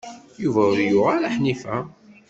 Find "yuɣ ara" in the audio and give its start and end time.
0.89-1.33